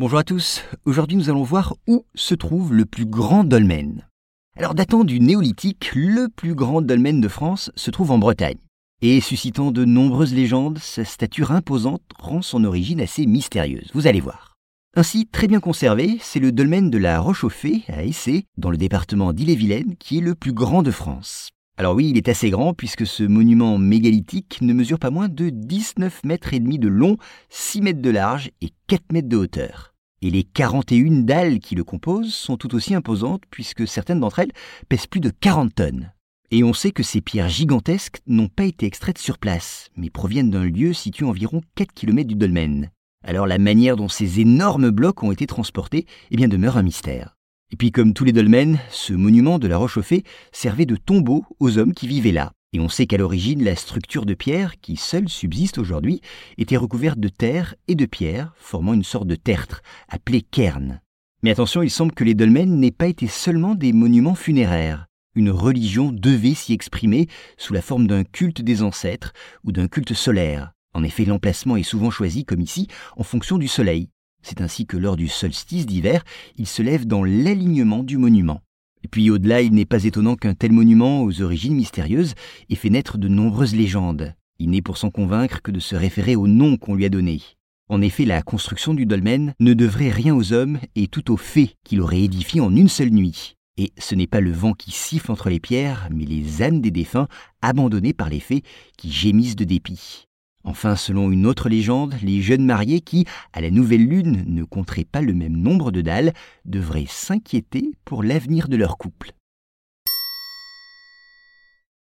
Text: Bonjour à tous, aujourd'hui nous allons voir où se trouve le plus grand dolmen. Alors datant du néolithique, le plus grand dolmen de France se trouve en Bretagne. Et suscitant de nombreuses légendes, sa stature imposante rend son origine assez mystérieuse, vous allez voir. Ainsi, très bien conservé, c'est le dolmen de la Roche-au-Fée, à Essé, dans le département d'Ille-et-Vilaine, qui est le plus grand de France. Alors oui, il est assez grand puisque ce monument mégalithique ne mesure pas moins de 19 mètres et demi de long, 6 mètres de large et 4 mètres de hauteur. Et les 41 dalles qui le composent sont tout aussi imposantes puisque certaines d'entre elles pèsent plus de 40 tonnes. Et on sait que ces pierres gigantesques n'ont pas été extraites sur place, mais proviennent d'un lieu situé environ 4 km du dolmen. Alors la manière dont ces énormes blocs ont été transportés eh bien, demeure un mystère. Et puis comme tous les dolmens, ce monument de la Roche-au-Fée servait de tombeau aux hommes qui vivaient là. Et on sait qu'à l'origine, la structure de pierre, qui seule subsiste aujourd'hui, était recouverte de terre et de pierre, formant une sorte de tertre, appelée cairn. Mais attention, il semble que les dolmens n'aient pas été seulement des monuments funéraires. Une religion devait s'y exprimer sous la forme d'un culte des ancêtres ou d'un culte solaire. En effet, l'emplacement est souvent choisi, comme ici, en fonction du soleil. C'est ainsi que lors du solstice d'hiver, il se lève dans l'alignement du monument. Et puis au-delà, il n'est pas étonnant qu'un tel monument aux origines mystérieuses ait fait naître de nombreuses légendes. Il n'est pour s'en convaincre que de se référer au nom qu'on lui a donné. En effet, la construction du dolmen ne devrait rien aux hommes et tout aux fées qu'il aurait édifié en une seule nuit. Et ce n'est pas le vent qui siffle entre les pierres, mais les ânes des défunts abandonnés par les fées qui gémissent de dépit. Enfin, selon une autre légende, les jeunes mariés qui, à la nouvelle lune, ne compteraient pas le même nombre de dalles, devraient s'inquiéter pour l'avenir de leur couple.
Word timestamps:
Bonjour 0.00 0.20
à 0.20 0.24
tous, 0.24 0.64
aujourd'hui 0.86 1.18
nous 1.18 1.28
allons 1.28 1.42
voir 1.42 1.74
où 1.86 2.06
se 2.14 2.34
trouve 2.34 2.72
le 2.72 2.86
plus 2.86 3.04
grand 3.04 3.44
dolmen. 3.44 4.08
Alors 4.56 4.74
datant 4.74 5.04
du 5.04 5.20
néolithique, 5.20 5.90
le 5.94 6.28
plus 6.34 6.54
grand 6.54 6.80
dolmen 6.80 7.20
de 7.20 7.28
France 7.28 7.70
se 7.74 7.90
trouve 7.90 8.10
en 8.10 8.16
Bretagne. 8.16 8.56
Et 9.02 9.20
suscitant 9.20 9.72
de 9.72 9.84
nombreuses 9.84 10.32
légendes, 10.32 10.78
sa 10.78 11.04
stature 11.04 11.52
imposante 11.52 12.00
rend 12.18 12.40
son 12.40 12.64
origine 12.64 13.02
assez 13.02 13.26
mystérieuse, 13.26 13.90
vous 13.92 14.06
allez 14.06 14.20
voir. 14.20 14.54
Ainsi, 14.96 15.26
très 15.26 15.48
bien 15.48 15.60
conservé, 15.60 16.16
c'est 16.22 16.40
le 16.40 16.50
dolmen 16.50 16.88
de 16.88 16.96
la 16.96 17.20
Roche-au-Fée, 17.20 17.82
à 17.88 18.02
Essé, 18.02 18.46
dans 18.56 18.70
le 18.70 18.78
département 18.78 19.34
d'Ille-et-Vilaine, 19.34 19.96
qui 19.98 20.16
est 20.16 20.22
le 20.22 20.34
plus 20.34 20.54
grand 20.54 20.82
de 20.82 20.92
France. 20.92 21.50
Alors 21.76 21.94
oui, 21.94 22.08
il 22.08 22.16
est 22.16 22.28
assez 22.30 22.48
grand 22.48 22.72
puisque 22.72 23.06
ce 23.06 23.22
monument 23.22 23.76
mégalithique 23.76 24.60
ne 24.62 24.72
mesure 24.72 24.98
pas 24.98 25.10
moins 25.10 25.28
de 25.28 25.50
19 25.50 26.24
mètres 26.24 26.54
et 26.54 26.60
demi 26.60 26.78
de 26.78 26.88
long, 26.88 27.18
6 27.50 27.82
mètres 27.82 28.02
de 28.02 28.10
large 28.10 28.50
et 28.62 28.70
4 28.86 29.12
mètres 29.12 29.28
de 29.28 29.36
hauteur. 29.36 29.89
Et 30.22 30.30
les 30.30 30.44
41 30.44 31.22
dalles 31.22 31.60
qui 31.60 31.74
le 31.74 31.82
composent 31.82 32.34
sont 32.34 32.58
tout 32.58 32.74
aussi 32.74 32.94
imposantes 32.94 33.42
puisque 33.50 33.88
certaines 33.88 34.20
d'entre 34.20 34.40
elles 34.40 34.52
pèsent 34.88 35.06
plus 35.06 35.20
de 35.20 35.30
40 35.30 35.74
tonnes. 35.74 36.12
Et 36.50 36.62
on 36.62 36.74
sait 36.74 36.90
que 36.90 37.02
ces 37.02 37.22
pierres 37.22 37.48
gigantesques 37.48 38.20
n'ont 38.26 38.48
pas 38.48 38.64
été 38.64 38.84
extraites 38.84 39.18
sur 39.18 39.38
place, 39.38 39.88
mais 39.96 40.10
proviennent 40.10 40.50
d'un 40.50 40.64
lieu 40.64 40.92
situé 40.92 41.24
environ 41.24 41.62
4 41.76 41.92
km 41.94 42.28
du 42.28 42.34
dolmen. 42.34 42.90
Alors 43.24 43.46
la 43.46 43.58
manière 43.58 43.96
dont 43.96 44.08
ces 44.08 44.40
énormes 44.40 44.90
blocs 44.90 45.22
ont 45.22 45.32
été 45.32 45.46
transportés 45.46 46.06
eh 46.30 46.36
bien, 46.36 46.48
demeure 46.48 46.76
un 46.76 46.82
mystère. 46.82 47.36
Et 47.72 47.76
puis 47.76 47.90
comme 47.90 48.12
tous 48.12 48.24
les 48.24 48.32
dolmens, 48.32 48.78
ce 48.90 49.14
monument 49.14 49.58
de 49.58 49.68
la 49.68 49.78
Roche-au-Fée 49.78 50.24
servait 50.52 50.86
de 50.86 50.96
tombeau 50.96 51.44
aux 51.60 51.78
hommes 51.78 51.94
qui 51.94 52.08
vivaient 52.08 52.32
là. 52.32 52.52
Et 52.72 52.78
on 52.78 52.88
sait 52.88 53.06
qu'à 53.06 53.16
l'origine, 53.16 53.64
la 53.64 53.74
structure 53.74 54.24
de 54.24 54.34
pierre, 54.34 54.80
qui 54.80 54.96
seule 54.96 55.28
subsiste 55.28 55.78
aujourd'hui, 55.78 56.20
était 56.56 56.76
recouverte 56.76 57.18
de 57.18 57.28
terre 57.28 57.74
et 57.88 57.96
de 57.96 58.06
pierre, 58.06 58.52
formant 58.56 58.94
une 58.94 59.02
sorte 59.02 59.26
de 59.26 59.34
tertre, 59.34 59.82
appelée 60.08 60.42
cairn. 60.42 61.00
Mais 61.42 61.50
attention, 61.50 61.82
il 61.82 61.90
semble 61.90 62.12
que 62.12 62.22
les 62.22 62.34
dolmens 62.34 62.76
n'aient 62.76 62.92
pas 62.92 63.08
été 63.08 63.26
seulement 63.26 63.74
des 63.74 63.92
monuments 63.92 64.36
funéraires. 64.36 65.06
Une 65.34 65.50
religion 65.50 66.12
devait 66.12 66.54
s'y 66.54 66.72
exprimer 66.72 67.28
sous 67.56 67.72
la 67.72 67.82
forme 67.82 68.06
d'un 68.06 68.22
culte 68.24 68.62
des 68.62 68.82
ancêtres 68.82 69.32
ou 69.64 69.72
d'un 69.72 69.88
culte 69.88 70.14
solaire. 70.14 70.72
En 70.94 71.02
effet, 71.02 71.24
l'emplacement 71.24 71.76
est 71.76 71.82
souvent 71.82 72.10
choisi, 72.10 72.44
comme 72.44 72.60
ici, 72.60 72.86
en 73.16 73.24
fonction 73.24 73.58
du 73.58 73.68
soleil. 73.68 74.10
C'est 74.42 74.60
ainsi 74.60 74.86
que 74.86 74.96
lors 74.96 75.16
du 75.16 75.28
solstice 75.28 75.86
d'hiver, 75.86 76.24
il 76.56 76.66
se 76.66 76.82
lève 76.82 77.06
dans 77.06 77.24
l'alignement 77.24 78.02
du 78.02 78.16
monument. 78.16 78.62
Et 79.04 79.08
puis 79.08 79.30
au-delà, 79.30 79.62
il 79.62 79.72
n'est 79.72 79.84
pas 79.84 80.04
étonnant 80.04 80.36
qu'un 80.36 80.54
tel 80.54 80.72
monument 80.72 81.22
aux 81.22 81.42
origines 81.42 81.74
mystérieuses 81.74 82.34
ait 82.68 82.74
fait 82.74 82.90
naître 82.90 83.18
de 83.18 83.28
nombreuses 83.28 83.74
légendes. 83.74 84.34
Il 84.58 84.70
n'est 84.70 84.82
pour 84.82 84.98
s'en 84.98 85.10
convaincre 85.10 85.62
que 85.62 85.70
de 85.70 85.80
se 85.80 85.96
référer 85.96 86.36
au 86.36 86.46
nom 86.46 86.76
qu'on 86.76 86.94
lui 86.94 87.06
a 87.06 87.08
donné. 87.08 87.40
En 87.88 88.02
effet, 88.02 88.24
la 88.24 88.42
construction 88.42 88.94
du 88.94 89.06
dolmen 89.06 89.54
ne 89.58 89.74
devrait 89.74 90.10
rien 90.10 90.34
aux 90.34 90.52
hommes 90.52 90.78
et 90.94 91.08
tout 91.08 91.32
aux 91.32 91.36
fées 91.36 91.74
qu'il 91.82 92.00
aurait 92.00 92.22
édifié 92.22 92.60
en 92.60 92.76
une 92.76 92.88
seule 92.88 93.10
nuit. 93.10 93.56
Et 93.78 93.92
ce 93.98 94.14
n'est 94.14 94.26
pas 94.26 94.40
le 94.40 94.52
vent 94.52 94.74
qui 94.74 94.90
siffle 94.90 95.32
entre 95.32 95.48
les 95.48 95.58
pierres, 95.58 96.08
mais 96.14 96.24
les 96.24 96.62
ânes 96.62 96.80
des 96.80 96.90
défunts 96.90 97.26
abandonnés 97.62 98.12
par 98.12 98.28
les 98.28 98.38
fées 98.38 98.62
qui 98.96 99.10
gémissent 99.10 99.56
de 99.56 99.64
dépit. 99.64 100.28
Enfin, 100.64 100.94
selon 100.94 101.30
une 101.30 101.46
autre 101.46 101.68
légende, 101.68 102.14
les 102.22 102.42
jeunes 102.42 102.64
mariés 102.64 103.00
qui, 103.00 103.26
à 103.52 103.60
la 103.60 103.70
nouvelle 103.70 104.06
lune, 104.06 104.44
ne 104.46 104.64
compteraient 104.64 105.04
pas 105.04 105.22
le 105.22 105.32
même 105.32 105.56
nombre 105.56 105.90
de 105.90 106.02
dalles, 106.02 106.32
devraient 106.64 107.06
s'inquiéter 107.08 107.92
pour 108.04 108.22
l'avenir 108.22 108.68
de 108.68 108.76
leur 108.76 108.98
couple. 108.98 109.32